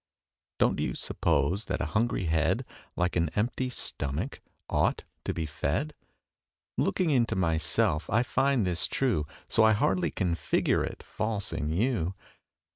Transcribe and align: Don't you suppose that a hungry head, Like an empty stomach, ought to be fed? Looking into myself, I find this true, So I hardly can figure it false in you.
Don't 0.57 0.79
you 0.79 0.95
suppose 0.95 1.65
that 1.65 1.79
a 1.79 1.85
hungry 1.93 2.23
head, 2.23 2.65
Like 2.95 3.15
an 3.15 3.29
empty 3.35 3.69
stomach, 3.69 4.41
ought 4.67 5.03
to 5.25 5.31
be 5.31 5.45
fed? 5.45 5.93
Looking 6.75 7.11
into 7.11 7.35
myself, 7.35 8.09
I 8.09 8.23
find 8.23 8.65
this 8.65 8.87
true, 8.87 9.27
So 9.47 9.63
I 9.63 9.73
hardly 9.73 10.09
can 10.09 10.33
figure 10.33 10.83
it 10.83 11.03
false 11.03 11.53
in 11.53 11.69
you. 11.69 12.15